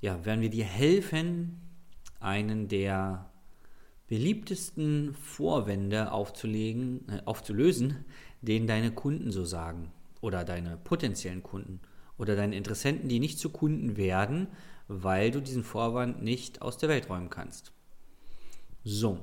[0.00, 1.60] ja, werden wir dir helfen,
[2.20, 3.30] einen der
[4.06, 8.04] beliebtesten Vorwände aufzulegen, äh, aufzulösen,
[8.42, 11.80] den deine Kunden so sagen oder deine potenziellen Kunden
[12.18, 14.48] oder deine Interessenten, die nicht zu Kunden werden,
[14.88, 17.72] weil du diesen Vorwand nicht aus der Welt räumen kannst.
[18.82, 19.20] So,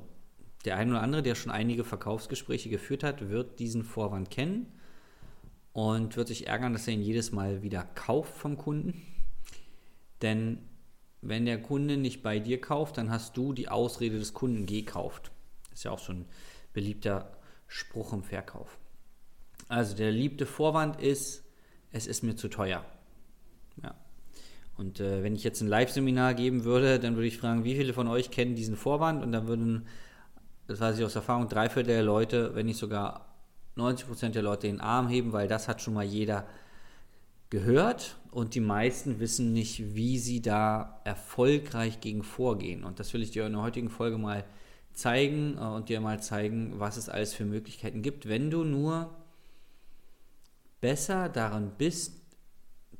[0.66, 4.68] der ein oder andere, der schon einige Verkaufsgespräche geführt hat, wird diesen Vorwand kennen
[5.74, 9.02] und wird sich ärgern, dass er ihn jedes Mal wieder kauft vom Kunden.
[10.22, 10.60] Denn
[11.22, 15.32] wenn der Kunde nicht bei dir kauft, dann hast du die Ausrede des Kunden gekauft.
[15.70, 16.26] Das ist ja auch schon ein
[16.74, 17.38] beliebter
[17.68, 18.78] Spruch im Verkauf.
[19.68, 21.44] Also der liebte Vorwand ist,
[21.92, 22.86] es ist mir zu teuer.
[23.84, 23.96] Ja.
[24.78, 27.94] Und äh, wenn ich jetzt ein Live-Seminar geben würde, dann würde ich fragen, wie viele
[27.94, 29.24] von euch kennen diesen Vorwand?
[29.24, 29.88] Und dann würden,
[30.68, 33.36] das weiß ich aus Erfahrung, drei Viertel der Leute, wenn nicht sogar
[33.76, 36.48] 90 Prozent der Leute den Arm heben, weil das hat schon mal jeder
[37.50, 42.84] gehört und die meisten wissen nicht, wie sie da erfolgreich gegen vorgehen.
[42.84, 44.44] Und das will ich dir in der heutigen Folge mal
[44.94, 49.16] zeigen äh, und dir mal zeigen, was es alles für Möglichkeiten gibt, wenn du nur
[50.82, 52.14] besser daran bist,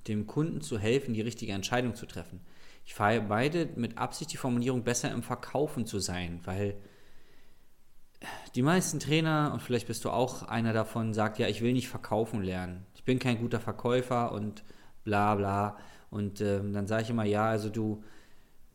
[0.08, 2.40] dem Kunden zu helfen, die richtige Entscheidung zu treffen.
[2.86, 6.78] Ich fahre beide mit Absicht die Formulierung besser im Verkaufen zu sein, weil
[8.56, 11.90] die meisten Trainer, und vielleicht bist du auch einer davon, sagt, ja, ich will nicht
[11.90, 12.86] verkaufen lernen.
[13.08, 14.66] Bin kein guter Verkäufer und
[15.06, 15.78] bla bla.
[16.10, 18.04] Und ähm, dann sage ich immer, ja, also du,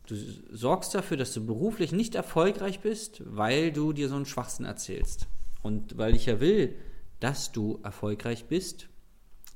[0.07, 0.15] du
[0.51, 5.27] sorgst dafür, dass du beruflich nicht erfolgreich bist, weil du dir so einen Schwachsinn erzählst.
[5.61, 6.73] Und weil ich ja will,
[7.19, 8.89] dass du erfolgreich bist,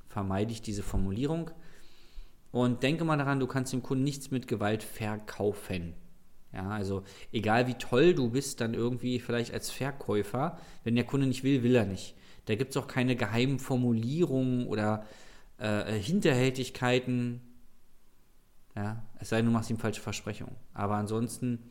[0.09, 1.49] vermeide ich diese Formulierung.
[2.51, 5.95] Und denke mal daran, du kannst dem Kunden nichts mit Gewalt verkaufen.
[6.53, 11.25] Ja, also egal wie toll du bist, dann irgendwie vielleicht als Verkäufer, wenn der Kunde
[11.25, 12.15] nicht will, will er nicht.
[12.47, 15.05] Da gibt es auch keine geheimen Formulierungen oder
[15.59, 17.41] äh, Hinterhältigkeiten.
[18.75, 20.55] Ja, es sei denn, du machst ihm falsche Versprechungen.
[20.73, 21.69] Aber ansonsten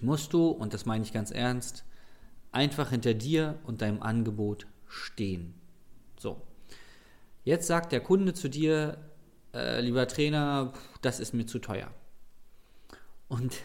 [0.00, 1.84] musst du, und das meine ich ganz ernst,
[2.52, 5.54] einfach hinter dir und deinem Angebot stehen.
[6.18, 6.42] So,
[7.48, 8.98] Jetzt sagt der Kunde zu dir,
[9.54, 11.88] äh, lieber Trainer, das ist mir zu teuer.
[13.26, 13.56] Und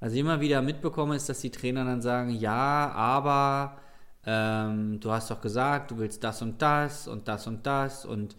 [0.00, 3.78] was ich immer wieder mitbekomme, ist, dass die Trainer dann sagen, ja, aber
[4.26, 8.36] ähm, du hast doch gesagt, du willst das und das und das und das und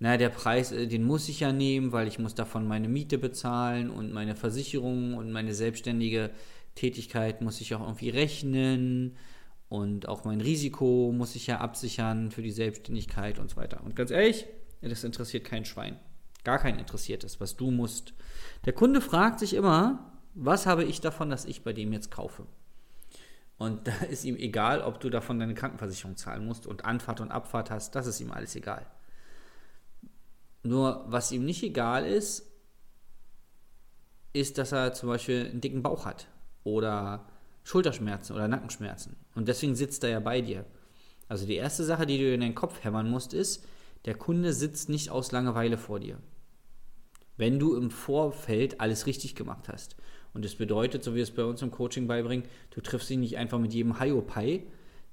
[0.00, 3.18] naja, der Preis, äh, den muss ich ja nehmen, weil ich muss davon meine Miete
[3.18, 6.30] bezahlen und meine Versicherung und meine selbstständige
[6.74, 9.16] Tätigkeit muss ich auch irgendwie rechnen
[9.68, 13.82] und auch mein Risiko muss ich ja absichern für die Selbstständigkeit und so weiter.
[13.84, 14.46] Und ganz ehrlich,
[14.80, 15.98] das interessiert kein Schwein.
[16.44, 18.14] Gar kein interessiertes, was du musst.
[18.64, 22.46] Der Kunde fragt sich immer, was habe ich davon, dass ich bei dem jetzt kaufe?
[23.58, 27.30] Und da ist ihm egal, ob du davon deine Krankenversicherung zahlen musst und Anfahrt und
[27.30, 28.86] Abfahrt hast, das ist ihm alles egal.
[30.62, 32.46] Nur was ihm nicht egal ist,
[34.32, 36.28] ist, dass er zum Beispiel einen dicken Bauch hat
[36.64, 37.26] oder
[37.64, 39.16] Schulterschmerzen oder Nackenschmerzen.
[39.34, 40.64] Und deswegen sitzt er ja bei dir.
[41.28, 43.64] Also die erste Sache, die du in den Kopf hämmern musst, ist,
[44.04, 46.18] der Kunde sitzt nicht aus Langeweile vor dir.
[47.36, 49.96] Wenn du im Vorfeld alles richtig gemacht hast.
[50.34, 53.36] Und das bedeutet, so wie es bei uns im Coaching beibringen, du triffst ihn nicht
[53.36, 54.62] einfach mit jedem Hiopai,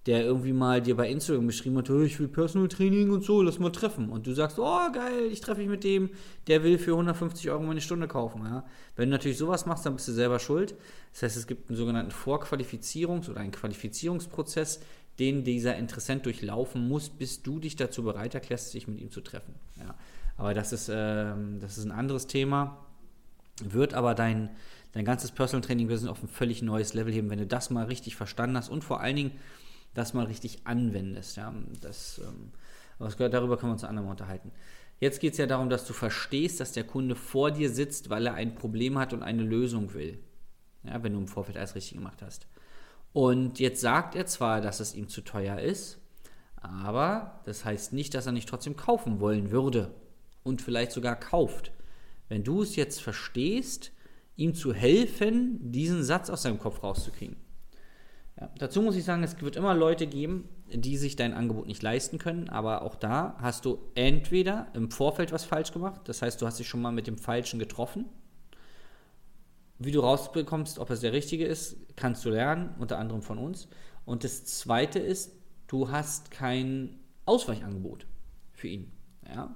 [0.06, 3.57] der irgendwie mal dir bei Instagram geschrieben hat, ich will Personal Training und so, lass
[3.57, 4.09] mal treffen.
[4.09, 6.12] Und du sagst, oh geil, ich treffe mich mit dem,
[6.47, 8.44] der will für 150 Euro meine Stunde kaufen.
[8.44, 8.65] Ja?
[8.95, 10.75] Wenn du natürlich sowas machst, dann bist du selber schuld.
[11.12, 14.79] Das heißt, es gibt einen sogenannten Vorqualifizierungs- oder einen Qualifizierungsprozess,
[15.17, 19.21] den dieser Interessent durchlaufen muss, bis du dich dazu bereit erklärst, sich mit ihm zu
[19.21, 19.56] treffen.
[19.77, 19.95] Ja?
[20.38, 22.85] Aber das ist, äh, das ist ein anderes Thema,
[23.63, 24.50] wird aber dein,
[24.95, 27.86] dein ganzes Personal Training Business auf ein völlig neues Level heben, wenn du das mal
[27.86, 29.31] richtig verstanden hast und vor allen Dingen
[29.94, 31.36] das mal richtig anwendest.
[31.36, 31.53] Ja?
[31.81, 32.51] Das, ähm,
[32.97, 34.51] aber darüber können wir uns ein andermal unterhalten.
[35.01, 38.25] Jetzt geht es ja darum, dass du verstehst, dass der Kunde vor dir sitzt, weil
[38.25, 40.18] er ein Problem hat und eine Lösung will.
[40.83, 42.48] Ja, wenn du im Vorfeld alles richtig gemacht hast.
[43.12, 46.00] Und jetzt sagt er zwar, dass es ihm zu teuer ist,
[46.56, 49.94] aber das heißt nicht, dass er nicht trotzdem kaufen wollen würde
[50.44, 51.71] und vielleicht sogar kauft.
[52.30, 53.91] Wenn du es jetzt verstehst,
[54.35, 57.37] ihm zu helfen, diesen Satz aus seinem Kopf rauszukriegen.
[58.39, 61.81] Ja, dazu muss ich sagen, es wird immer Leute geben, die sich dein Angebot nicht
[61.81, 66.41] leisten können, aber auch da hast du entweder im Vorfeld was falsch gemacht, das heißt,
[66.41, 68.05] du hast dich schon mal mit dem Falschen getroffen.
[69.77, 73.67] Wie du rausbekommst, ob es der richtige ist, kannst du lernen, unter anderem von uns.
[74.05, 75.33] Und das zweite ist,
[75.67, 78.05] du hast kein Ausweichangebot
[78.53, 78.91] für ihn.
[79.27, 79.55] Ja?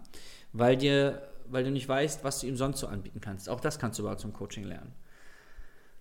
[0.51, 3.49] Weil, dir, weil du nicht weißt, was du ihm sonst so anbieten kannst.
[3.49, 4.93] Auch das kannst du überhaupt zum Coaching lernen.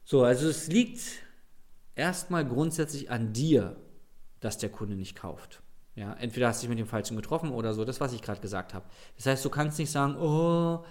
[0.04, 1.00] So, also es liegt
[1.94, 3.76] erstmal grundsätzlich an dir,
[4.40, 5.62] dass der Kunde nicht kauft.
[5.96, 8.40] Ja, entweder hast du dich mit dem Falschen getroffen oder so, das, was ich gerade
[8.40, 8.86] gesagt habe.
[9.16, 10.84] Das heißt, du kannst nicht sagen, oh,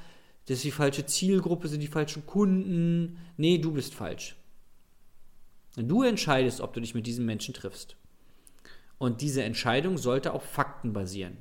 [0.45, 3.17] das ist die falsche Zielgruppe, sind die falschen Kunden.
[3.37, 4.35] Nee, du bist falsch.
[5.75, 7.95] Du entscheidest, ob du dich mit diesem Menschen triffst.
[8.97, 11.37] Und diese Entscheidung sollte auf Fakten basieren.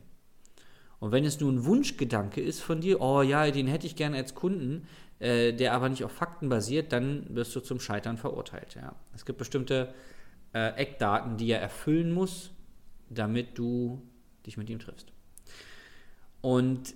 [0.99, 4.17] Und wenn es nur ein Wunschgedanke ist von dir, oh ja, den hätte ich gerne
[4.17, 4.87] als Kunden,
[5.19, 8.75] äh, der aber nicht auf Fakten basiert, dann wirst du zum Scheitern verurteilt.
[8.75, 8.95] Ja.
[9.15, 9.93] Es gibt bestimmte
[10.53, 12.51] äh, Eckdaten, die er erfüllen muss,
[13.11, 14.03] damit du
[14.47, 15.13] dich mit ihm triffst.
[16.41, 16.95] Und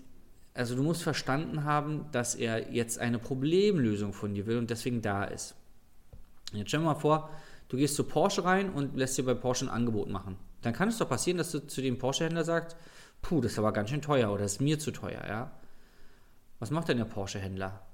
[0.55, 5.01] also du musst verstanden haben, dass er jetzt eine Problemlösung von dir will und deswegen
[5.03, 5.55] da ist.
[6.53, 7.31] Jetzt stell dir mal vor,
[7.69, 10.37] du gehst zu Porsche rein und lässt dir bei Porsche ein Angebot machen.
[10.63, 12.77] Dann kann es doch passieren, dass du zu dem Porsche-Händler sagst,
[13.23, 15.51] puh, das ist aber ganz schön teuer oder ist mir zu teuer, ja.
[16.59, 17.87] Was macht denn der Porsche-Händler?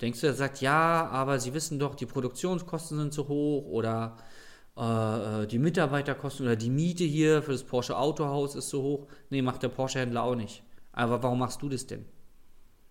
[0.00, 4.18] Denkst du, er sagt, ja, aber Sie wissen doch, die Produktionskosten sind zu hoch oder
[4.76, 9.06] äh, äh, die Mitarbeiterkosten oder die Miete hier für das Porsche Autohaus ist zu hoch.
[9.30, 10.62] Nee, macht der Porsche-Händler auch nicht.
[10.92, 12.04] Aber warum machst du das denn?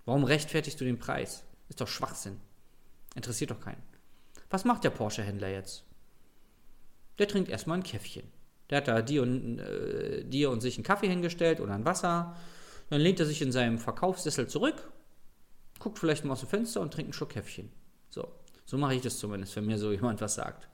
[0.05, 1.43] Warum rechtfertigst du den Preis?
[1.69, 2.39] Ist doch Schwachsinn.
[3.15, 3.81] Interessiert doch keinen.
[4.49, 5.83] Was macht der Porsche-Händler jetzt?
[7.19, 8.31] Der trinkt erstmal ein Käffchen.
[8.69, 12.35] Der hat da dir und, äh, dir und sich einen Kaffee hingestellt oder ein Wasser.
[12.89, 14.91] Dann lehnt er sich in seinem Verkaufssessel zurück
[15.85, 17.71] guckt vielleicht mal aus dem Fenster und trinkt ein Schluck Käffchen.
[18.09, 18.27] So,
[18.65, 20.67] so mache ich das zumindest, wenn mir so jemand was sagt.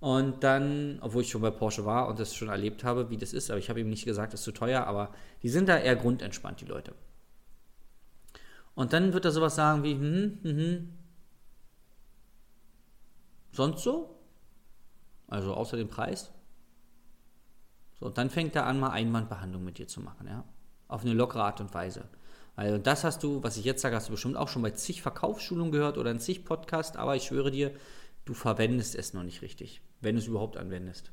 [0.00, 3.32] Und dann, obwohl ich schon bei Porsche war und das schon erlebt habe, wie das
[3.32, 5.78] ist, aber ich habe ihm nicht gesagt, das ist zu teuer, aber die sind da
[5.78, 6.94] eher grundentspannt, die Leute.
[8.74, 10.98] Und dann wird er sowas sagen wie, hm, hm, hm.
[13.52, 14.18] Sonst so?
[15.28, 16.33] Also außer dem Preis?
[18.00, 20.44] So, und dann fängt er an, mal Einwandbehandlung mit dir zu machen, ja.
[20.88, 22.08] Auf eine lockere Art und Weise.
[22.56, 25.02] Also das hast du, was ich jetzt sage, hast du bestimmt auch schon bei zig
[25.02, 27.72] Verkaufsschulungen gehört oder in zig Podcast, aber ich schwöre dir,
[28.24, 31.12] du verwendest es noch nicht richtig, wenn du es überhaupt anwendest.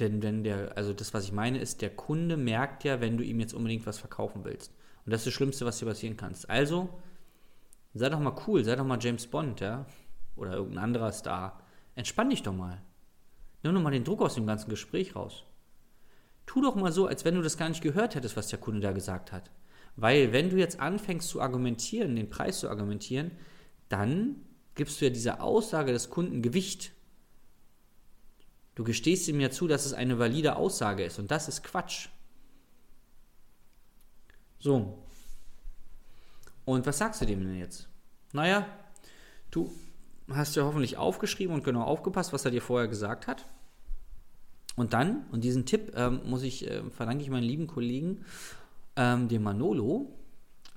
[0.00, 3.22] Denn wenn der, also das, was ich meine, ist, der Kunde merkt ja, wenn du
[3.22, 4.72] ihm jetzt unbedingt was verkaufen willst.
[5.04, 6.50] Und das ist das Schlimmste, was dir passieren kannst.
[6.50, 6.88] Also,
[7.92, 9.86] sei doch mal cool, sei doch mal James Bond, ja?
[10.34, 11.60] Oder irgendein anderer Star.
[11.94, 12.82] Entspann dich doch mal.
[13.64, 15.44] Nimm doch mal den Druck aus dem ganzen Gespräch raus.
[16.46, 18.80] Tu doch mal so, als wenn du das gar nicht gehört hättest, was der Kunde
[18.80, 19.50] da gesagt hat.
[19.96, 23.30] Weil wenn du jetzt anfängst zu argumentieren, den Preis zu argumentieren,
[23.88, 24.36] dann
[24.74, 26.92] gibst du ja dieser Aussage des Kunden Gewicht.
[28.74, 32.08] Du gestehst ihm ja zu, dass es eine valide Aussage ist und das ist Quatsch.
[34.58, 35.02] So.
[36.66, 37.88] Und was sagst du dem denn jetzt?
[38.32, 38.66] Naja,
[39.50, 39.72] du
[40.32, 43.44] hast ja hoffentlich aufgeschrieben und genau aufgepasst, was er dir vorher gesagt hat.
[44.76, 48.24] Und dann, und diesen Tipp ähm, muss ich, äh, verdanke ich meinen lieben Kollegen
[48.96, 50.12] ähm, dem Manolo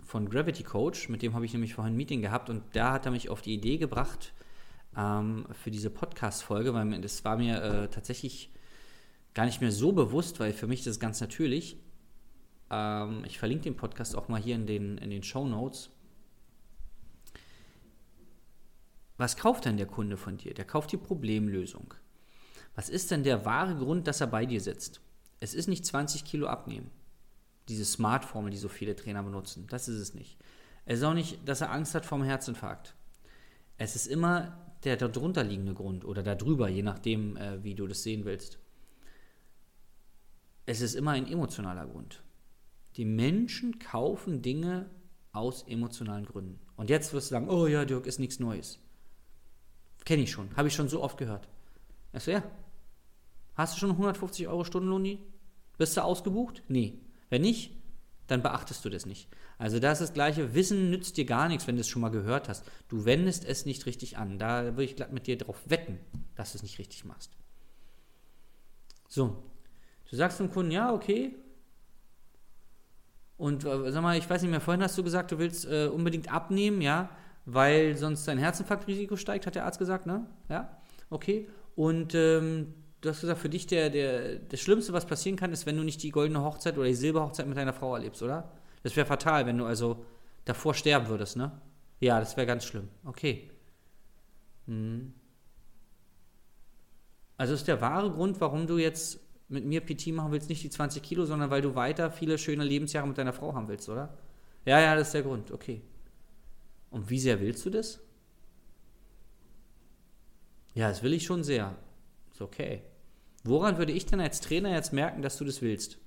[0.03, 3.05] von Gravity Coach, mit dem habe ich nämlich vorhin ein Meeting gehabt und da hat
[3.05, 4.33] er mich auf die Idee gebracht
[4.95, 8.51] ähm, für diese Podcast-Folge, weil das war mir äh, tatsächlich
[9.33, 11.77] gar nicht mehr so bewusst, weil für mich das ist ganz natürlich.
[12.69, 15.89] Ähm, ich verlinke den Podcast auch mal hier in den, in den Show Notes.
[19.17, 20.53] Was kauft denn der Kunde von dir?
[20.53, 21.93] Der kauft die Problemlösung.
[22.75, 25.01] Was ist denn der wahre Grund, dass er bei dir sitzt?
[25.39, 26.91] Es ist nicht 20 Kilo abnehmen
[27.67, 29.67] diese Smart-Formel, die so viele Trainer benutzen.
[29.69, 30.37] Das ist es nicht.
[30.85, 32.95] Es ist auch nicht, dass er Angst hat vom Herzinfarkt.
[33.77, 38.03] Es ist immer der darunter liegende Grund oder darüber, je nachdem, äh, wie du das
[38.03, 38.59] sehen willst.
[40.65, 42.23] Es ist immer ein emotionaler Grund.
[42.95, 44.89] Die Menschen kaufen Dinge
[45.31, 46.59] aus emotionalen Gründen.
[46.75, 48.79] Und jetzt wirst du sagen, oh ja, Dirk, ist nichts Neues.
[50.07, 51.49] Kenne ich schon, habe ich schon so oft gehört.
[52.13, 52.41] Also ja.
[53.55, 55.19] Hast du schon 150 Euro Stundenlohn?
[55.77, 56.63] Bist du ausgebucht?
[56.69, 56.97] Nee.
[57.29, 57.73] Wenn nicht,
[58.27, 59.27] dann beachtest du das nicht.
[59.57, 62.07] Also das ist das gleiche, Wissen nützt dir gar nichts, wenn du es schon mal
[62.07, 62.63] gehört hast.
[62.87, 64.39] Du wendest es nicht richtig an.
[64.39, 65.99] Da würde ich glatt mit dir darauf wetten,
[66.37, 67.33] dass du es nicht richtig machst.
[69.09, 69.43] So,
[70.09, 71.35] du sagst dem Kunden, ja, okay.
[73.35, 75.87] Und äh, sag mal, ich weiß nicht mehr, vorhin hast du gesagt, du willst äh,
[75.87, 77.09] unbedingt abnehmen, ja,
[77.47, 80.27] weil sonst dein Herzinfarktrisiko steigt, hat der Arzt gesagt, ne?
[80.49, 80.77] Ja,
[81.09, 81.47] okay.
[81.75, 85.65] Und ähm, du hast gesagt, für dich der, der, das Schlimmste, was passieren kann, ist,
[85.65, 88.51] wenn du nicht die goldene Hochzeit oder die Silberhochzeit mit deiner Frau erlebst, oder?
[88.83, 90.03] Das wäre fatal, wenn du also
[90.43, 91.53] davor sterben würdest, ne?
[92.01, 92.89] Ja, das wäre ganz schlimm.
[93.05, 93.49] Okay.
[94.65, 95.13] Hm.
[97.37, 100.69] Also ist der wahre Grund, warum du jetzt mit mir PT machen willst, nicht die
[100.69, 104.17] 20 Kilo, sondern weil du weiter viele schöne Lebensjahre mit deiner Frau haben willst, oder?
[104.65, 105.51] Ja, ja, das ist der Grund.
[105.51, 105.81] Okay.
[106.89, 107.99] Und wie sehr willst du das?
[110.73, 111.75] Ja, das will ich schon sehr.
[112.31, 112.83] Ist okay.
[113.43, 115.97] Woran würde ich denn als Trainer jetzt merken, dass du das willst?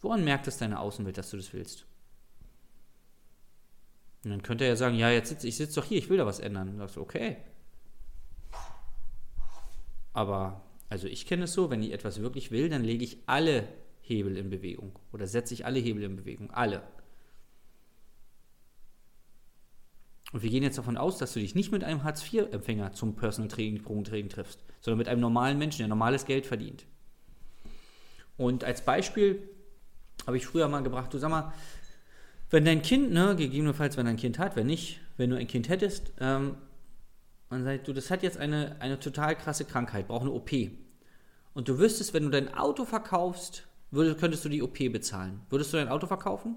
[0.00, 1.86] Woran merkt es deine Außenwelt, dass du das willst?
[4.24, 6.18] Und dann könnte er ja sagen, ja, jetzt sitze ich sitze doch hier, ich will
[6.18, 6.68] da was ändern.
[6.68, 7.36] Und sagst du, okay.
[10.12, 13.68] Aber, also ich kenne es so, wenn ich etwas wirklich will, dann lege ich alle
[14.00, 14.98] Hebel in Bewegung.
[15.12, 16.50] Oder setze ich alle Hebel in Bewegung.
[16.50, 16.82] Alle.
[20.32, 23.48] Und wir gehen jetzt davon aus, dass du dich nicht mit einem Hartz-IV-Empfänger zum Personal
[23.48, 26.84] Training, Training triffst, sondern mit einem normalen Menschen, der normales Geld verdient.
[28.36, 29.48] Und als Beispiel
[30.26, 31.52] habe ich früher mal gebracht, du sag mal,
[32.50, 35.68] wenn dein Kind, ne, gegebenenfalls, wenn dein Kind hat, wenn nicht, wenn du ein Kind
[35.68, 36.56] hättest, ähm,
[37.50, 40.50] man sagt, du, das hat jetzt eine, eine total krasse Krankheit, braucht eine OP.
[41.54, 45.40] Und du wüsstest, wenn du dein Auto verkaufst, würdest, könntest du die OP bezahlen.
[45.48, 46.56] Würdest du dein Auto verkaufen?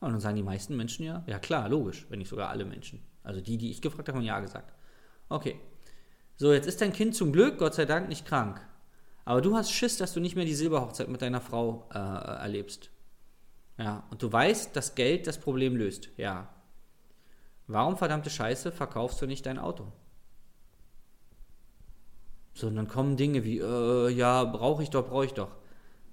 [0.00, 3.02] Und dann sagen die meisten Menschen ja, ja klar, logisch, wenn nicht sogar alle Menschen.
[3.22, 4.74] Also die, die ich gefragt habe, haben ja gesagt.
[5.28, 5.60] Okay.
[6.36, 8.66] So, jetzt ist dein Kind zum Glück, Gott sei Dank, nicht krank.
[9.26, 12.90] Aber du hast Schiss, dass du nicht mehr die Silberhochzeit mit deiner Frau äh, erlebst.
[13.78, 16.08] Ja, und du weißt, dass Geld das Problem löst.
[16.16, 16.48] Ja.
[17.66, 19.92] Warum, verdammte Scheiße, verkaufst du nicht dein Auto?
[22.54, 25.50] So, und dann kommen Dinge wie, äh, ja, brauche ich doch, brauche ich doch.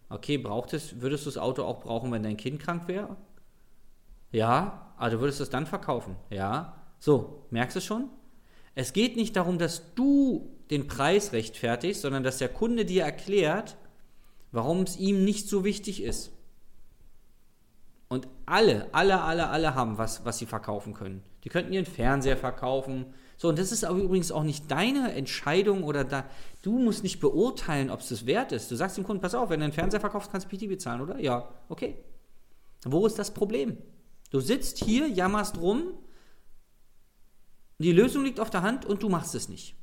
[0.09, 3.17] Okay, braucht es, würdest du das Auto auch brauchen, wenn dein Kind krank wäre?
[4.37, 6.15] Ja, aber du würdest es dann verkaufen.
[6.29, 6.75] Ja.
[6.99, 8.09] So, merkst du schon?
[8.75, 13.77] Es geht nicht darum, dass du den Preis rechtfertigst, sondern dass der Kunde dir erklärt,
[14.51, 16.31] warum es ihm nicht so wichtig ist.
[18.09, 21.23] Und alle, alle, alle, alle haben was, was sie verkaufen können.
[21.43, 23.07] Die könnten ihren Fernseher verkaufen.
[23.37, 26.25] So, und das ist aber übrigens auch nicht deine Entscheidung oder da.
[26.61, 28.69] Du musst nicht beurteilen, ob es das wert ist.
[28.69, 31.01] Du sagst dem Kunden, pass auf, wenn du einen Fernseher verkaufst, kannst du PT bezahlen,
[31.01, 31.19] oder?
[31.19, 31.95] Ja, okay.
[32.85, 33.77] Wo ist das Problem?
[34.29, 35.93] Du sitzt hier, jammerst rum,
[37.79, 39.75] die Lösung liegt auf der Hand und du machst es nicht.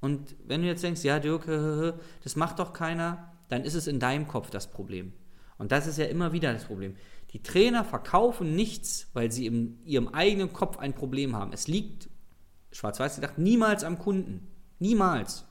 [0.00, 1.46] Und wenn du jetzt denkst, ja, Dirk,
[2.24, 5.12] das macht doch keiner, dann ist es in deinem Kopf das Problem.
[5.58, 6.96] Und das ist ja immer wieder das Problem.
[7.30, 11.52] Die Trainer verkaufen nichts, weil sie in ihrem eigenen Kopf ein Problem haben.
[11.52, 12.08] Es liegt,
[12.72, 14.48] schwarz-weiß gedacht, niemals am Kunden.
[14.78, 15.44] Niemals.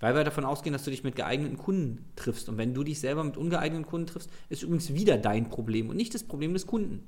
[0.00, 2.48] Weil wir davon ausgehen, dass du dich mit geeigneten Kunden triffst.
[2.48, 5.96] Und wenn du dich selber mit ungeeigneten Kunden triffst, ist übrigens wieder dein Problem und
[5.96, 7.06] nicht das Problem des Kunden.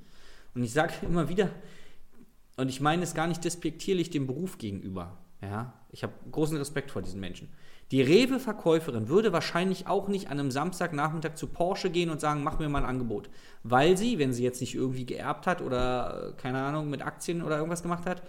[0.55, 1.51] Und ich sage immer wieder,
[2.57, 5.19] und ich meine es gar nicht despektierlich dem Beruf gegenüber.
[5.41, 7.49] Ja, ich habe großen Respekt vor diesen Menschen.
[7.91, 12.59] Die Rewe-Verkäuferin würde wahrscheinlich auch nicht an einem Samstagnachmittag zu Porsche gehen und sagen, mach
[12.59, 13.31] mir mal ein Angebot.
[13.63, 17.43] Weil sie, wenn sie jetzt nicht irgendwie geerbt hat oder, äh, keine Ahnung, mit Aktien
[17.43, 18.23] oder irgendwas gemacht hat,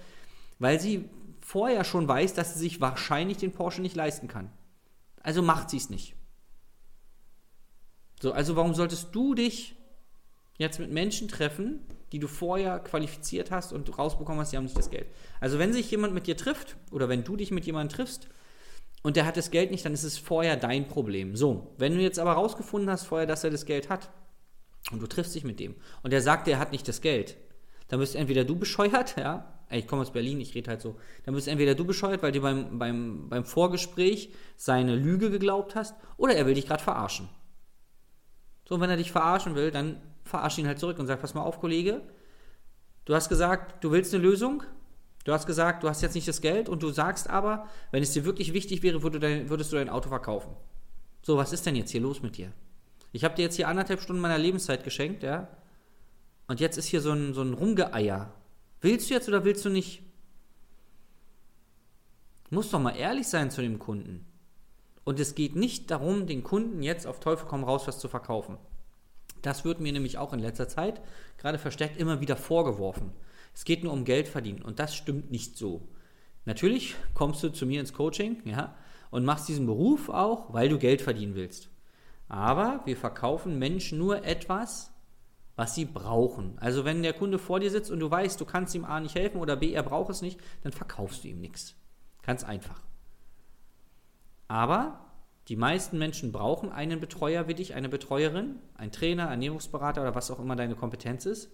[0.60, 1.10] weil sie
[1.50, 4.52] vorher schon weiß, dass sie sich wahrscheinlich den Porsche nicht leisten kann.
[5.24, 6.14] Also macht sie es nicht.
[8.22, 9.76] So, also warum solltest du dich
[10.60, 11.80] jetzt mit Menschen treffen,
[12.12, 15.08] die du vorher qualifiziert hast und rausbekommen hast, die haben nicht das Geld.
[15.40, 18.28] Also wenn sich jemand mit dir trifft oder wenn du dich mit jemandem triffst
[19.02, 21.36] und der hat das Geld nicht, dann ist es vorher dein Problem.
[21.36, 24.12] So, wenn du jetzt aber rausgefunden hast vorher, dass er das Geld hat
[24.92, 27.38] und du triffst dich mit dem und der sagt, er hat nicht das Geld,
[27.88, 31.36] dann bist entweder du bescheuert, ja, ich komme aus Berlin, ich rede halt so, dann
[31.36, 36.36] bist entweder du bescheuert, weil du beim, beim, beim Vorgespräch seine Lüge geglaubt hast, oder
[36.36, 37.30] er will dich gerade verarschen.
[38.68, 41.34] So, und wenn er dich verarschen will, dann verarsch ihn halt zurück und sag, pass
[41.34, 42.02] mal auf, Kollege,
[43.06, 44.64] du hast gesagt, du willst eine Lösung,
[45.24, 48.14] du hast gesagt, du hast jetzt nicht das Geld und du sagst aber, wenn es
[48.14, 50.56] dir wirklich wichtig wäre, würdest du dein Auto verkaufen.
[51.22, 52.52] So, was ist denn jetzt hier los mit dir?
[53.12, 55.48] Ich habe dir jetzt hier anderthalb Stunden meiner Lebenszeit geschenkt, ja,
[56.48, 58.34] und jetzt ist hier so ein, so ein Rumgeeier
[58.82, 60.04] Willst du jetzt oder willst du nicht?
[62.50, 64.26] Muss doch mal ehrlich sein zu dem Kunden.
[65.04, 68.58] Und es geht nicht darum, den Kunden jetzt auf Teufel komm raus was zu verkaufen.
[69.42, 71.02] Das wird mir nämlich auch in letzter Zeit
[71.38, 73.12] gerade verstärkt immer wieder vorgeworfen.
[73.54, 75.88] Es geht nur um Geld verdienen und das stimmt nicht so.
[76.46, 78.76] Natürlich kommst du zu mir ins Coaching, ja,
[79.12, 81.70] und machst diesen Beruf auch, weil du Geld verdienen willst.
[82.28, 84.92] Aber wir verkaufen Menschen nur etwas,
[85.60, 86.58] was sie brauchen.
[86.62, 89.16] Also wenn der Kunde vor dir sitzt und du weißt, du kannst ihm A nicht
[89.16, 91.76] helfen oder B, er braucht es nicht, dann verkaufst du ihm nichts.
[92.24, 92.82] Ganz einfach.
[94.48, 95.06] Aber
[95.50, 100.32] die meisten Menschen brauchen einen Betreuer wie dich, eine Betreuerin, einen Trainer, Ernährungsberater oder was
[100.32, 101.52] auch immer deine Kompetenz ist.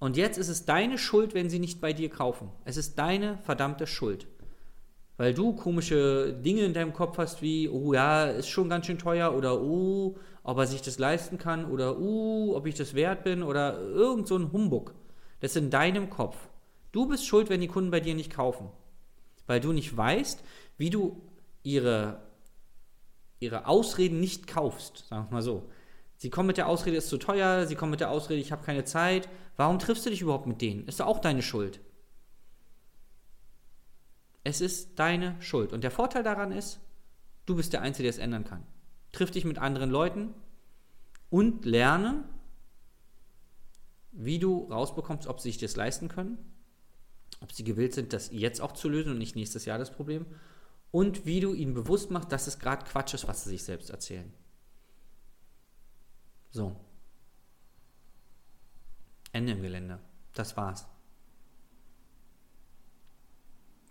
[0.00, 2.50] Und jetzt ist es deine Schuld, wenn sie nicht bei dir kaufen.
[2.64, 4.26] Es ist deine verdammte Schuld.
[5.20, 8.96] Weil du komische Dinge in deinem Kopf hast wie, oh ja, ist schon ganz schön
[8.96, 13.22] teuer oder oh, ob er sich das leisten kann oder oh, ob ich das wert
[13.22, 14.94] bin oder irgend so ein Humbug.
[15.40, 16.38] Das ist in deinem Kopf.
[16.90, 18.70] Du bist schuld, wenn die Kunden bei dir nicht kaufen.
[19.46, 20.42] Weil du nicht weißt,
[20.78, 21.20] wie du
[21.62, 22.22] ihre
[23.40, 25.68] ihre Ausreden nicht kaufst, sagen wir mal so.
[26.16, 28.64] Sie kommen mit der Ausrede, ist zu teuer, sie kommen mit der Ausrede, ich habe
[28.64, 29.28] keine Zeit.
[29.58, 30.88] Warum triffst du dich überhaupt mit denen?
[30.88, 31.78] Ist doch auch deine Schuld.
[34.44, 35.72] Es ist deine Schuld.
[35.72, 36.80] Und der Vorteil daran ist,
[37.46, 38.66] du bist der Einzige, der es ändern kann.
[39.12, 40.34] Triff dich mit anderen Leuten
[41.28, 42.24] und lerne,
[44.12, 46.38] wie du rausbekommst, ob sie sich das leisten können,
[47.40, 50.26] ob sie gewillt sind, das jetzt auch zu lösen und nicht nächstes Jahr das Problem
[50.90, 53.90] und wie du ihnen bewusst machst, dass es gerade Quatsch ist, was sie sich selbst
[53.90, 54.32] erzählen.
[56.50, 56.74] So.
[59.32, 60.00] Ende im Gelände.
[60.34, 60.86] Das war's.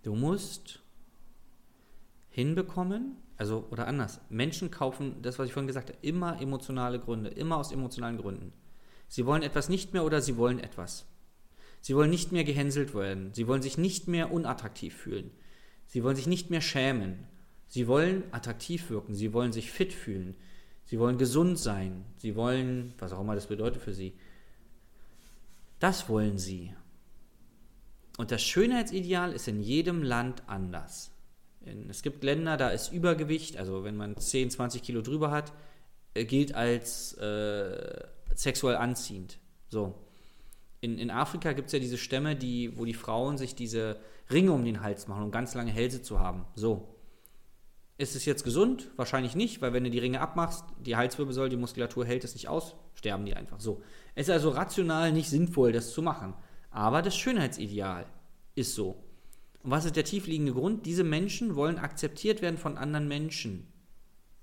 [0.03, 0.81] Du musst
[2.29, 7.29] hinbekommen, also oder anders, Menschen kaufen, das was ich vorhin gesagt habe, immer emotionale Gründe,
[7.29, 8.53] immer aus emotionalen Gründen.
[9.07, 11.05] Sie wollen etwas nicht mehr oder sie wollen etwas.
[11.81, 15.31] Sie wollen nicht mehr gehänselt werden, sie wollen sich nicht mehr unattraktiv fühlen.
[15.89, 17.25] Sie wollen sich nicht mehr schämen.
[17.67, 19.15] Sie wollen attraktiv wirken.
[19.15, 20.35] Sie wollen sich fit fühlen.
[20.85, 22.05] Sie wollen gesund sein.
[22.17, 24.13] Sie wollen, was auch immer das bedeutet für sie.
[25.79, 26.73] Das wollen sie.
[28.19, 31.13] Und das Schönheitsideal ist in jedem Land anders.
[31.87, 35.53] Es gibt Länder, da ist Übergewicht, also wenn man 10, 20 Kilo drüber hat,
[36.15, 39.39] äh, gilt als äh, sexuell anziehend.
[39.69, 39.95] So.
[40.81, 44.51] In, in Afrika gibt es ja diese Stämme, die, wo die Frauen sich diese Ringe
[44.51, 46.45] um den Hals machen, um ganz lange Hälse zu haben.
[46.55, 46.93] So.
[47.97, 48.89] Ist es jetzt gesund?
[48.97, 52.49] Wahrscheinlich nicht, weil wenn du die Ringe abmachst, die Halswirbelsäule, die Muskulatur hält es nicht
[52.49, 53.61] aus, sterben die einfach.
[53.61, 53.81] So.
[54.13, 56.33] Es ist also rational nicht sinnvoll, das zu machen.
[56.71, 58.05] Aber das Schönheitsideal
[58.55, 59.03] ist so.
[59.63, 60.85] Und was ist der tiefliegende Grund?
[60.85, 63.67] Diese Menschen wollen akzeptiert werden von anderen Menschen.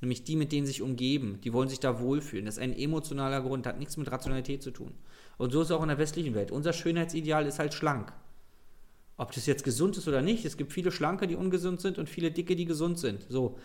[0.01, 1.41] Nämlich die, mit denen sie sich umgeben.
[1.43, 2.45] Die wollen sich da wohlfühlen.
[2.45, 4.93] Das ist ein emotionaler Grund, hat nichts mit Rationalität zu tun.
[5.39, 6.51] Und so ist es auch in der westlichen Welt.
[6.51, 8.13] Unser Schönheitsideal ist halt schlank.
[9.17, 12.09] Ob das jetzt gesund ist oder nicht, es gibt viele Schlanke, die ungesund sind und
[12.09, 13.25] viele Dicke, die gesund sind.
[13.31, 13.59] So.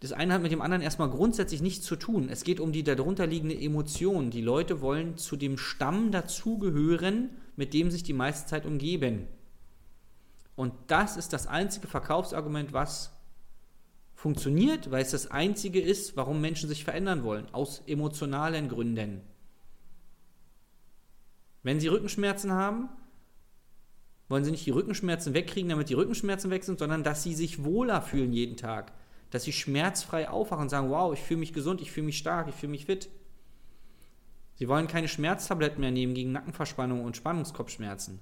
[0.00, 2.30] Das eine hat mit dem anderen erstmal grundsätzlich nichts zu tun.
[2.30, 4.30] Es geht um die darunter liegende Emotion.
[4.30, 9.26] Die Leute wollen zu dem Stamm dazugehören, mit dem sich die meiste Zeit umgeben.
[10.56, 13.12] Und das ist das einzige Verkaufsargument, was
[14.14, 19.20] funktioniert, weil es das einzige ist, warum Menschen sich verändern wollen, aus emotionalen Gründen.
[21.62, 22.88] Wenn sie Rückenschmerzen haben,
[24.28, 27.64] wollen sie nicht die Rückenschmerzen wegkriegen, damit die Rückenschmerzen weg sind, sondern dass sie sich
[27.64, 28.92] wohler fühlen jeden Tag.
[29.30, 32.48] Dass sie schmerzfrei aufwachen und sagen, wow, ich fühle mich gesund, ich fühle mich stark,
[32.48, 33.08] ich fühle mich fit.
[34.56, 38.20] Sie wollen keine Schmerztabletten mehr nehmen gegen Nackenverspannung und Spannungskopfschmerzen.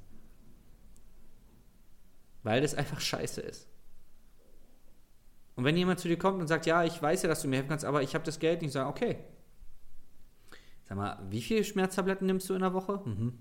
[2.43, 3.67] Weil das einfach scheiße ist.
[5.57, 7.57] Und wenn jemand zu dir kommt und sagt, ja, ich weiß ja, dass du mir
[7.57, 9.19] helfen kannst, aber ich habe das Geld nicht, sage, okay.
[10.85, 13.03] Sag mal, wie viele Schmerztabletten nimmst du in der Woche?
[13.05, 13.37] Mhm.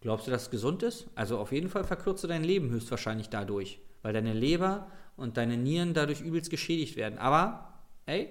[0.00, 1.10] Glaubst du, dass es gesund ist?
[1.16, 4.86] Also auf jeden Fall verkürzt du dein Leben höchstwahrscheinlich dadurch, weil deine Leber
[5.16, 7.18] und deine Nieren dadurch übelst geschädigt werden.
[7.18, 7.72] Aber,
[8.06, 8.28] ey,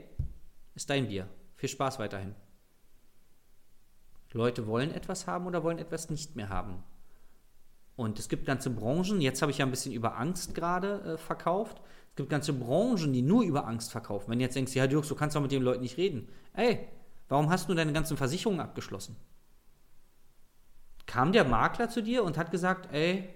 [0.75, 1.27] ist dein Bier.
[1.55, 2.35] Viel Spaß weiterhin.
[4.33, 6.83] Leute wollen etwas haben oder wollen etwas nicht mehr haben.
[7.95, 11.17] Und es gibt ganze Branchen, jetzt habe ich ja ein bisschen über Angst gerade äh,
[11.17, 11.81] verkauft.
[12.09, 14.31] Es gibt ganze Branchen, die nur über Angst verkaufen.
[14.31, 16.29] Wenn du jetzt denkst, ja, Dirk, du kannst doch mit den Leuten nicht reden.
[16.53, 16.87] Ey,
[17.27, 19.17] warum hast du deine ganzen Versicherungen abgeschlossen?
[21.11, 23.27] kam der Makler zu dir und hat gesagt, ey,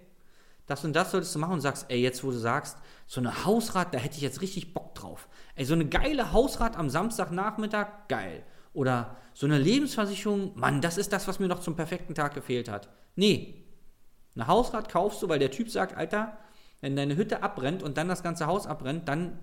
[0.68, 3.46] das und das solltest du machen und sagst, ey, jetzt wo du sagst, so eine
[3.46, 5.30] Hausrat, da hätte ich jetzt richtig Bock drauf.
[5.56, 8.44] Ey, so eine geile Hausrat am Samstagnachmittag, geil.
[8.74, 12.70] Oder so eine Lebensversicherung, Mann, das ist das, was mir noch zum perfekten Tag gefehlt
[12.70, 12.90] hat.
[13.16, 13.64] Nee.
[14.36, 16.38] Eine Hausrat kaufst du, weil der Typ sagt, Alter,
[16.82, 19.40] wenn deine Hütte abbrennt und dann das ganze Haus abbrennt, dann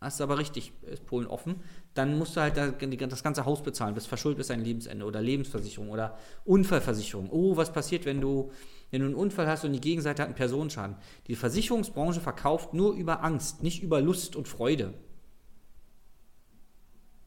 [0.00, 1.62] hast du aber richtig, ist Polen offen,
[1.94, 5.88] dann musst du halt das ganze Haus bezahlen, bist verschuldet bis dein Lebensende oder Lebensversicherung
[5.88, 7.30] oder Unfallversicherung.
[7.30, 8.50] Oh, was passiert, wenn du
[8.94, 10.94] Wenn du einen Unfall hast und die Gegenseite hat einen Personenschaden.
[11.26, 14.94] Die Versicherungsbranche verkauft nur über Angst, nicht über Lust und Freude.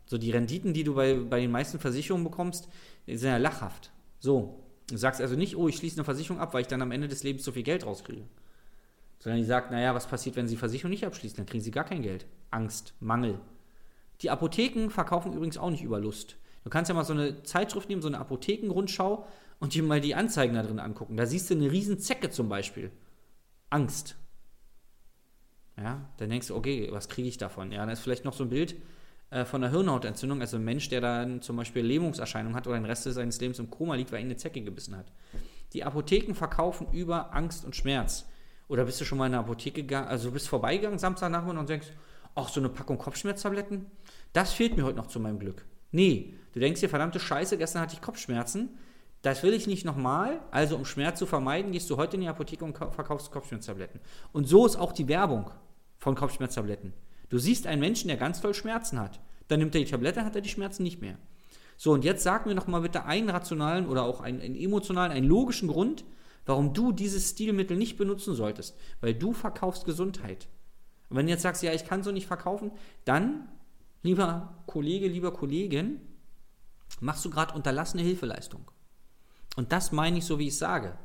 [0.05, 2.69] So, die Renditen, die du bei, bei den meisten Versicherungen bekommst,
[3.05, 3.91] sind ja lachhaft.
[4.17, 6.91] So, du sagst also nicht, oh, ich schließe eine Versicherung ab, weil ich dann am
[6.91, 8.23] Ende des Lebens so viel Geld rauskriege.
[9.19, 11.35] Sondern die sagt, naja, was passiert, wenn sie Versicherung nicht abschließen?
[11.35, 12.27] Dann kriegen sie gar kein Geld.
[12.49, 13.41] Angst, Mangel.
[14.21, 16.37] Die Apotheken verkaufen übrigens auch nicht über Lust.
[16.67, 19.25] Du kannst ja mal so eine Zeitschrift nehmen, so eine Apothekenrundschau
[19.59, 21.15] und dir mal die Anzeigen da drin angucken.
[21.15, 22.91] Da siehst du eine riesen Zecke zum Beispiel.
[23.69, 24.17] Angst.
[25.77, 27.71] Ja, dann denkst du, okay, was kriege ich davon?
[27.71, 28.75] Ja, dann ist vielleicht noch so ein Bild
[29.29, 32.83] äh, von einer Hirnhautentzündung, also ein Mensch, der dann zum Beispiel Lähmungserscheinungen hat oder den
[32.83, 35.09] Rest seines Lebens im Koma liegt, weil ihn eine Zecke gebissen hat.
[35.71, 38.25] Die Apotheken verkaufen über Angst und Schmerz.
[38.67, 41.69] Oder bist du schon mal in eine Apotheke gegangen, also du bist vorbeigegangen Samstagnachmittag und
[41.69, 41.87] denkst,
[42.35, 43.85] ach, so eine Packung Kopfschmerztabletten?
[44.33, 45.63] Das fehlt mir heute noch zu meinem Glück.
[45.91, 48.77] Nee, du denkst dir, verdammte Scheiße, gestern hatte ich Kopfschmerzen,
[49.21, 50.39] das will ich nicht nochmal.
[50.51, 53.99] Also, um Schmerz zu vermeiden, gehst du heute in die Apotheke und verkaufst Kopfschmerztabletten.
[54.31, 55.49] Und so ist auch die Werbung
[55.97, 56.93] von Kopfschmerztabletten.
[57.29, 59.19] Du siehst einen Menschen, der ganz toll Schmerzen hat.
[59.47, 61.17] Dann nimmt er die Tablette, hat er die Schmerzen nicht mehr.
[61.77, 65.11] So, und jetzt sag mir noch mal bitte einen rationalen oder auch einen, einen emotionalen,
[65.11, 66.05] einen logischen Grund,
[66.45, 68.77] warum du dieses Stilmittel nicht benutzen solltest.
[69.01, 70.47] Weil du verkaufst Gesundheit.
[71.09, 72.71] Und wenn du jetzt sagst, ja, ich kann so nicht verkaufen,
[73.05, 73.49] dann,
[74.03, 75.99] lieber Kollege, lieber Kollegin,
[76.99, 78.69] machst du gerade unterlassene Hilfeleistung.
[79.55, 80.97] Und das meine ich so, wie ich sage.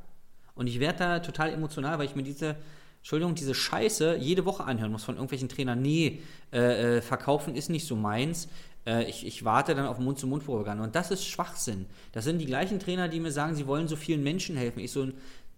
[0.54, 2.56] Und ich werde da total emotional, weil ich mir diese,
[2.98, 5.80] Entschuldigung, diese Scheiße jede Woche anhören muss von irgendwelchen Trainern.
[5.80, 8.48] Nee, äh, äh, verkaufen ist nicht so meins.
[8.86, 10.84] Äh, ich, ich, warte dann auf Mund-zu-Mund-Propaganda.
[10.84, 11.86] Und das ist Schwachsinn.
[12.12, 14.80] Das sind die gleichen Trainer, die mir sagen, sie wollen so vielen Menschen helfen.
[14.80, 15.08] Ich so,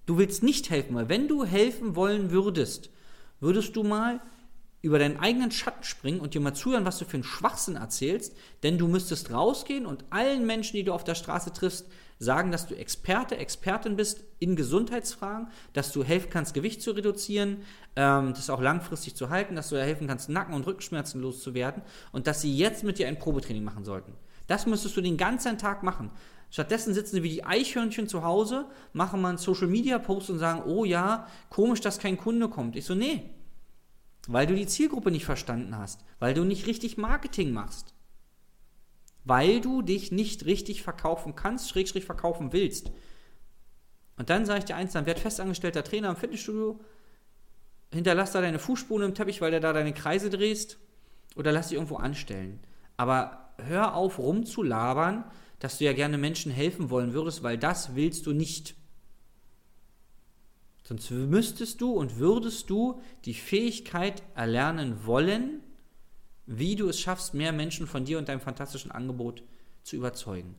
[0.06, 2.90] du willst nicht helfen, weil wenn du helfen wollen würdest,
[3.40, 4.20] würdest du mal
[4.84, 8.36] über deinen eigenen Schatten springen und dir mal zuhören, was du für einen Schwachsinn erzählst,
[8.62, 11.86] denn du müsstest rausgehen und allen Menschen, die du auf der Straße triffst,
[12.18, 17.62] sagen, dass du Experte, Expertin bist in Gesundheitsfragen, dass du helfen kannst, Gewicht zu reduzieren,
[17.96, 22.26] ähm, das auch langfristig zu halten, dass du helfen kannst, Nacken- und Rückenschmerzen loszuwerden und
[22.26, 24.12] dass sie jetzt mit dir ein Probetraining machen sollten.
[24.48, 26.10] Das müsstest du den ganzen Tag machen.
[26.50, 30.38] Stattdessen sitzen sie wie die Eichhörnchen zu Hause, machen mal einen Social Media Post und
[30.38, 32.76] sagen, oh ja, komisch, dass kein Kunde kommt.
[32.76, 33.30] Ich so, nee.
[34.26, 37.94] Weil du die Zielgruppe nicht verstanden hast, weil du nicht richtig Marketing machst
[39.24, 42.92] weil du dich nicht richtig verkaufen kannst, schrägstrich verkaufen willst.
[44.16, 46.78] Und dann sage ich dir eins, dann werd festangestellter Trainer im Fitnessstudio,
[47.92, 50.78] hinterlass da deine Fußspuren im Teppich, weil du da deine Kreise drehst,
[51.37, 52.60] oder lass dich irgendwo anstellen.
[52.96, 55.24] Aber hör auf rumzulabern,
[55.58, 58.76] dass du ja gerne Menschen helfen wollen würdest, weil das willst du nicht.
[60.84, 65.60] Sonst müsstest du und würdest du die Fähigkeit erlernen wollen,
[66.46, 69.42] wie du es schaffst, mehr Menschen von dir und deinem fantastischen Angebot
[69.82, 70.54] zu überzeugen.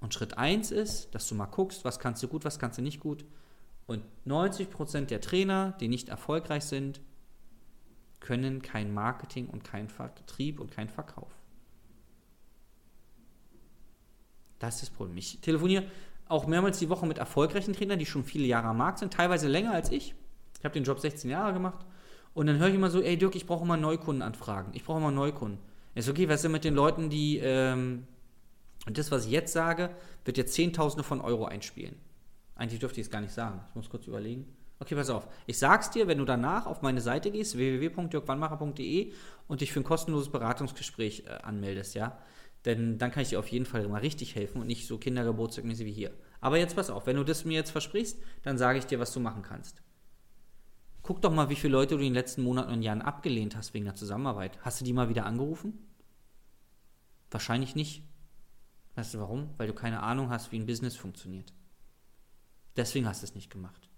[0.00, 2.82] Und Schritt 1 ist, dass du mal guckst, was kannst du gut, was kannst du
[2.82, 3.24] nicht gut.
[3.86, 7.00] Und 90% der Trainer, die nicht erfolgreich sind,
[8.20, 11.32] können kein Marketing und kein Vertrieb und kein Verkauf.
[14.58, 15.16] Das ist das Problem.
[15.16, 15.84] Ich telefoniere
[16.32, 19.48] auch mehrmals die Woche mit erfolgreichen Trainern, die schon viele Jahre am Markt sind, teilweise
[19.48, 20.14] länger als ich.
[20.58, 21.84] Ich habe den Job 16 Jahre gemacht
[22.34, 24.72] und dann höre ich immer so, ey Dirk, ich brauche immer Neukundenanfragen.
[24.74, 25.58] Ich brauche immer Neukunden.
[25.94, 28.06] Ist okay, was ist denn mit den Leuten, die, ähm,
[28.86, 29.90] und das, was ich jetzt sage,
[30.24, 31.96] wird jetzt Zehntausende von Euro einspielen.
[32.54, 33.60] Eigentlich dürfte ich es gar nicht sagen.
[33.70, 34.46] Ich muss kurz überlegen.
[34.80, 35.28] Okay, pass auf.
[35.46, 39.12] Ich sag's dir, wenn du danach auf meine Seite gehst, www.dirkwannmacher.de
[39.46, 42.18] und dich für ein kostenloses Beratungsgespräch äh, anmeldest, ja,
[42.64, 45.86] denn dann kann ich dir auf jeden Fall mal richtig helfen und nicht so kindergeburtstagmäßig
[45.86, 46.12] wie hier.
[46.40, 49.12] Aber jetzt pass auf, wenn du das mir jetzt versprichst, dann sage ich dir, was
[49.12, 49.82] du machen kannst.
[51.02, 53.74] Guck doch mal, wie viele Leute du in den letzten Monaten und Jahren abgelehnt hast
[53.74, 54.58] wegen der Zusammenarbeit.
[54.62, 55.78] Hast du die mal wieder angerufen?
[57.30, 58.04] Wahrscheinlich nicht.
[58.94, 59.50] Weißt du warum?
[59.56, 61.52] Weil du keine Ahnung hast, wie ein Business funktioniert.
[62.76, 63.88] Deswegen hast du es nicht gemacht.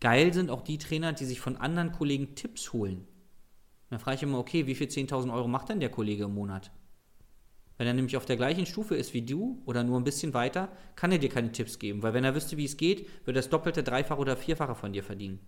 [0.00, 3.06] Geil sind auch die Trainer, die sich von anderen Kollegen Tipps holen.
[3.90, 6.70] Dann frage ich immer, okay, wie viel 10.000 Euro macht denn der Kollege im Monat?
[7.78, 10.68] Wenn er nämlich auf der gleichen Stufe ist wie du oder nur ein bisschen weiter,
[10.96, 13.42] kann er dir keine Tipps geben, weil wenn er wüsste, wie es geht, würde er
[13.42, 15.38] das Doppelte, Dreifache oder Vierfache von dir verdienen.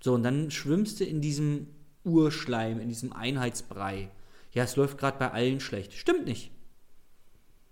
[0.00, 1.68] So, und dann schwimmst du in diesem
[2.04, 4.10] Urschleim, in diesem Einheitsbrei.
[4.52, 5.94] Ja, es läuft gerade bei allen schlecht.
[5.94, 6.52] Stimmt nicht.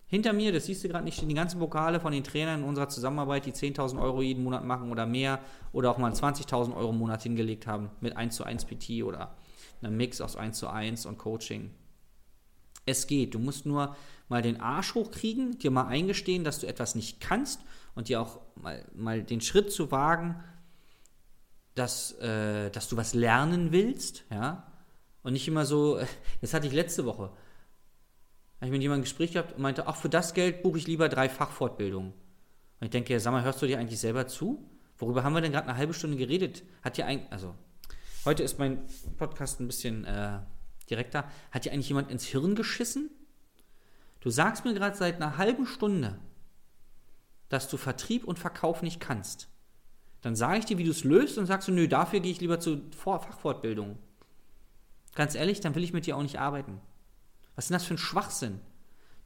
[0.07, 2.69] Hinter mir, das siehst du gerade nicht, stehen die ganzen Pokale von den Trainern in
[2.69, 5.41] unserer Zusammenarbeit, die 10.000 Euro jeden Monat machen oder mehr
[5.73, 9.37] oder auch mal 20.000 Euro im Monat hingelegt haben mit 1 zu 1 PT oder
[9.83, 11.71] einem Mix aus 1 zu 1 und Coaching.
[12.87, 13.35] Es geht.
[13.35, 13.97] Du musst nur
[14.29, 17.61] mal den Arsch hochkriegen, dir mal eingestehen, dass du etwas nicht kannst
[17.95, 20.43] und dir auch mal, mal den Schritt zu wagen,
[21.75, 24.71] dass, äh, dass du was lernen willst, ja,
[25.23, 25.99] und nicht immer so,
[26.41, 27.31] das hatte ich letzte Woche,
[28.61, 30.87] habe ich mit jemandem ein Gespräch gehabt und meinte, ach, für das Geld buche ich
[30.87, 32.13] lieber drei Fachfortbildungen.
[32.13, 34.69] Und ich denke, sag mal, hörst du dir eigentlich selber zu?
[34.99, 36.63] Worüber haben wir denn gerade eine halbe Stunde geredet?
[36.83, 37.55] Hat dir eigentlich, also,
[38.25, 38.85] heute ist mein
[39.19, 40.39] Podcast ein bisschen äh,
[40.91, 41.31] direkter.
[41.51, 43.11] Hat dir eigentlich jemand ins Hirn geschissen?
[44.21, 46.19] Du sagst mir gerade seit einer halben Stunde,
[47.49, 49.49] dass du Vertrieb und Verkauf nicht kannst.
[50.23, 52.41] Dann sage ich dir, wie du es löst und sagst du, nö, dafür gehe ich
[52.41, 53.99] lieber zur Fachfortbildung.
[55.15, 56.81] Ganz ehrlich, dann will ich mit dir auch nicht arbeiten.
[57.55, 58.61] Was ist denn das für ein Schwachsinn?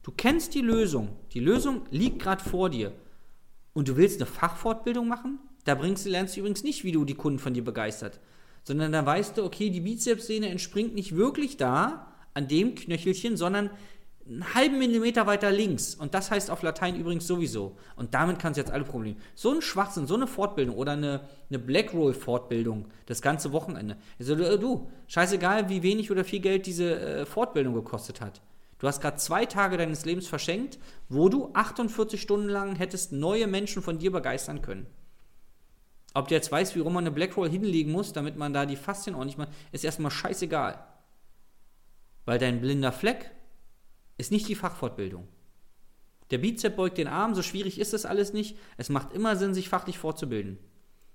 [0.03, 1.15] Du kennst die Lösung.
[1.31, 2.93] Die Lösung liegt gerade vor dir.
[3.73, 5.39] Und du willst eine Fachfortbildung machen?
[5.63, 8.19] Da bringst, lernst du übrigens nicht, wie du die Kunden von dir begeistert.
[8.63, 13.69] Sondern da weißt du, okay, die Bizepssehne entspringt nicht wirklich da, an dem Knöchelchen, sondern
[14.29, 15.95] einen halben Millimeter weiter links.
[15.95, 17.77] Und das heißt auf Latein übrigens sowieso.
[17.95, 19.17] Und damit kannst du jetzt alle Probleme.
[19.33, 23.97] So ein Schwachsinn, so eine Fortbildung oder eine, eine Blackroll-Fortbildung das ganze Wochenende.
[24.19, 28.41] Also du, scheißegal, wie wenig oder viel Geld diese äh, Fortbildung gekostet hat.
[28.77, 30.77] Du hast gerade zwei Tage deines Lebens verschenkt,
[31.09, 34.85] wo du 48 Stunden lang hättest neue Menschen von dir begeistern können.
[36.19, 38.75] Ob du jetzt weißt, wie rum man eine Blackroll hinlegen muss, damit man da die
[38.75, 40.85] Faszien ordentlich macht, ist erstmal scheißegal.
[42.25, 43.31] Weil dein blinder Fleck
[44.17, 45.29] ist nicht die Fachfortbildung.
[46.31, 48.57] Der Bizep beugt den Arm, so schwierig ist das alles nicht.
[48.75, 50.59] Es macht immer Sinn, sich fachlich fortzubilden.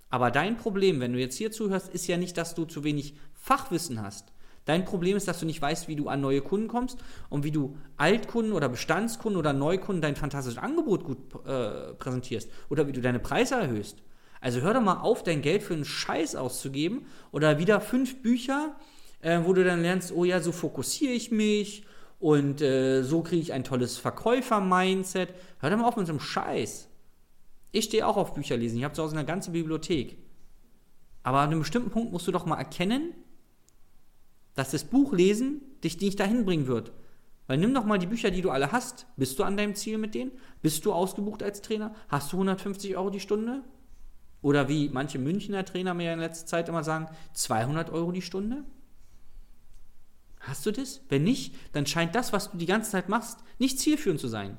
[0.08, 3.14] Aber dein Problem, wenn du jetzt hier zuhörst, ist ja nicht, dass du zu wenig
[3.34, 4.32] Fachwissen hast.
[4.64, 7.50] Dein Problem ist, dass du nicht weißt, wie du an neue Kunden kommst und wie
[7.50, 13.02] du Altkunden oder Bestandskunden oder Neukunden dein fantastisches Angebot gut äh, präsentierst oder wie du
[13.02, 14.02] deine Preise erhöhst.
[14.44, 18.76] Also hör doch mal auf, dein Geld für einen Scheiß auszugeben oder wieder fünf Bücher,
[19.22, 21.86] äh, wo du dann lernst, oh ja, so fokussiere ich mich
[22.20, 25.30] und äh, so kriege ich ein tolles Verkäufer-Mindset.
[25.60, 26.90] Hör doch mal auf mit so einem Scheiß.
[27.72, 28.76] Ich stehe auch auf Bücher lesen.
[28.76, 30.18] Ich habe zu Hause eine ganze Bibliothek.
[31.22, 33.14] Aber an einem bestimmten Punkt musst du doch mal erkennen,
[34.56, 36.92] dass das Buchlesen dich nicht dahin bringen wird.
[37.46, 39.06] Weil nimm doch mal die Bücher, die du alle hast.
[39.16, 40.32] Bist du an deinem Ziel mit denen?
[40.60, 41.94] Bist du ausgebucht als Trainer?
[42.08, 43.64] Hast du 150 Euro die Stunde?
[44.44, 48.62] Oder wie manche Münchner Trainer mir in letzter Zeit immer sagen, 200 Euro die Stunde?
[50.38, 51.00] Hast du das?
[51.08, 54.58] Wenn nicht, dann scheint das, was du die ganze Zeit machst, nicht zielführend zu sein.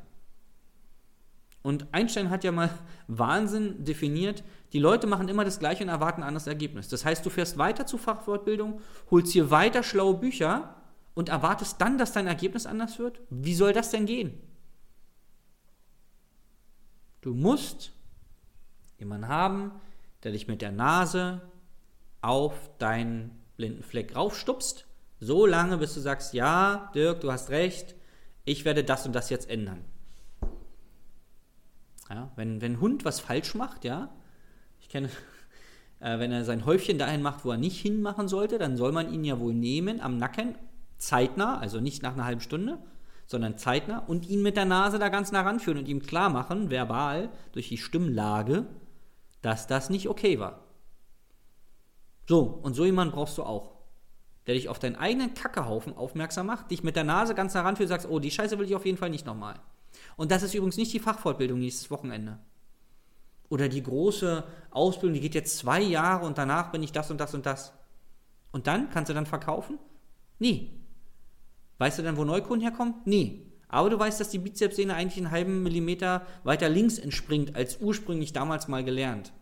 [1.61, 2.71] Und Einstein hat ja mal
[3.07, 4.43] Wahnsinn definiert,
[4.73, 6.87] die Leute machen immer das Gleiche und erwarten ein anderes Ergebnis.
[6.87, 10.81] Das heißt, du fährst weiter zur Fachfortbildung, holst hier weiter schlaue Bücher
[11.13, 13.21] und erwartest dann, dass dein Ergebnis anders wird?
[13.29, 14.33] Wie soll das denn gehen?
[17.21, 17.94] Du musst
[18.97, 19.71] jemanden haben,
[20.23, 21.41] der dich mit der Nase
[22.21, 24.85] auf deinen blinden Fleck raufstupst
[25.19, 27.95] so lange, bis du sagst, ja, Dirk, du hast recht,
[28.43, 29.83] ich werde das und das jetzt ändern.
[32.09, 34.09] Ja, wenn, wenn ein Hund was falsch macht, ja,
[34.79, 35.09] ich kenne,
[35.99, 39.11] äh, wenn er sein Häufchen dahin macht, wo er nicht hinmachen sollte, dann soll man
[39.11, 40.55] ihn ja wohl nehmen am Nacken,
[40.97, 42.77] zeitnah, also nicht nach einer halben Stunde,
[43.25, 46.69] sondern zeitnah und ihn mit der Nase da ganz nah ranführen und ihm klar machen,
[46.69, 48.67] verbal, durch die Stimmlage,
[49.45, 50.63] dass das nicht okay war.
[52.27, 53.75] So, und so jemanden brauchst du auch
[54.47, 57.87] der dich auf deinen eigenen Kackehaufen aufmerksam macht, dich mit der Nase ganz nah ranführt
[57.89, 59.59] und sagst, oh, die Scheiße will ich auf jeden Fall nicht nochmal.
[60.17, 62.39] Und das ist übrigens nicht die Fachfortbildung nächstes Wochenende.
[63.49, 67.19] Oder die große Ausbildung, die geht jetzt zwei Jahre und danach bin ich das und
[67.19, 67.73] das und das.
[68.51, 69.79] Und dann kannst du dann verkaufen?
[70.39, 70.79] Nie.
[71.77, 72.95] Weißt du dann, wo Neukunden herkommen?
[73.05, 73.51] Nie.
[73.67, 78.33] Aber du weißt, dass die Bizepssehne eigentlich einen halben Millimeter weiter links entspringt, als ursprünglich
[78.33, 79.33] damals mal gelernt.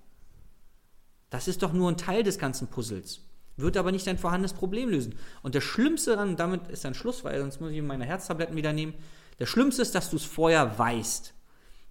[1.30, 3.22] Das ist doch nur ein Teil des ganzen Puzzles
[3.58, 5.16] wird aber nicht dein vorhandenes Problem lösen.
[5.42, 8.74] Und das Schlimmste daran, damit ist ein Schluss, weil sonst muss ich meine Herztabletten wieder
[8.74, 8.94] nehmen.
[9.38, 11.34] Das Schlimmste ist, dass du es vorher weißt.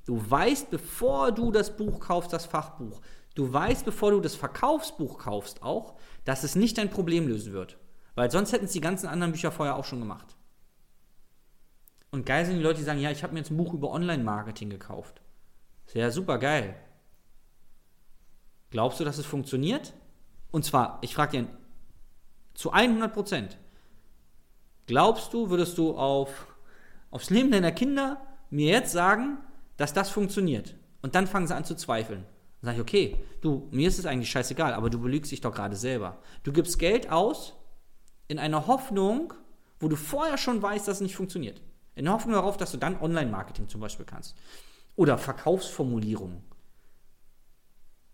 [0.06, 3.00] Du weißt, bevor du das Buch kaufst, das Fachbuch,
[3.34, 7.78] du weißt, bevor du das Verkaufsbuch kaufst, auch, dass es nicht dein Problem lösen wird.
[8.14, 10.36] Weil sonst hätten es die ganzen anderen Bücher vorher auch schon gemacht.
[12.12, 13.90] Und geil sind die Leute, die sagen, ja, ich habe mir jetzt ein Buch über
[13.90, 15.22] Online-Marketing gekauft.
[15.86, 16.76] Sehr super geil.
[18.70, 19.94] Glaubst du, dass es funktioniert?
[20.50, 21.48] Und zwar, ich frage dir
[22.52, 23.56] zu 100 Prozent.
[24.86, 26.54] Glaubst du, würdest du auf,
[27.10, 28.20] aufs Leben deiner Kinder
[28.50, 29.38] mir jetzt sagen,
[29.78, 30.74] dass das funktioniert?
[31.00, 32.26] Und dann fangen sie an zu zweifeln.
[32.60, 35.54] Dann sage ich, okay, du, mir ist es eigentlich scheißegal, aber du belügst dich doch
[35.54, 36.20] gerade selber.
[36.42, 37.54] Du gibst Geld aus
[38.28, 39.32] in einer Hoffnung,
[39.80, 41.62] wo du vorher schon weißt, dass es nicht funktioniert.
[41.94, 44.36] In der Hoffnung darauf, dass du dann Online-Marketing zum Beispiel kannst.
[44.96, 46.42] Oder Verkaufsformulierungen.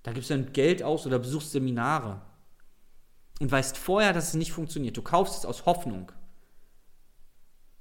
[0.03, 2.23] Da gibst du dann Geld aus oder besuchst Seminare
[3.41, 4.97] und weißt vorher, dass es nicht funktioniert.
[4.97, 6.11] Du kaufst es aus Hoffnung.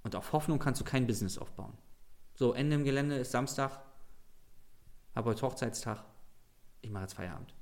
[0.03, 1.77] Und auf Hoffnung kannst du kein Business aufbauen.
[2.35, 3.79] So, Ende im Gelände ist Samstag.
[5.15, 6.03] Habe heute Hochzeitstag.
[6.81, 7.55] Ich mache jetzt Feierabend.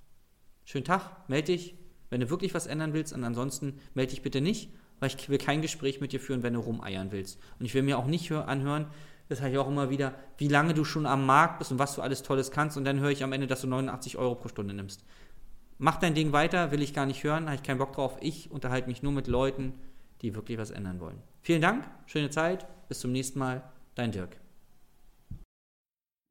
[0.65, 1.77] Schönen Tag, melde dich,
[2.09, 3.13] wenn du wirklich was ändern willst.
[3.13, 6.53] Und ansonsten melde dich bitte nicht, weil ich will kein Gespräch mit dir führen, wenn
[6.53, 7.39] du rumeiern willst.
[7.59, 8.87] Und ich will mir auch nicht anhören,
[9.27, 11.95] das habe ich auch immer wieder, wie lange du schon am Markt bist und was
[11.95, 12.77] du alles Tolles kannst.
[12.77, 15.03] Und dann höre ich am Ende, dass du 89 Euro pro Stunde nimmst.
[15.77, 18.17] Mach dein Ding weiter, will ich gar nicht hören, habe ich keinen Bock drauf.
[18.21, 19.73] Ich unterhalte mich nur mit Leuten,
[20.21, 21.21] die wirklich was ändern wollen.
[21.41, 23.63] Vielen Dank, schöne Zeit, bis zum nächsten Mal,
[23.95, 24.44] dein Dirk.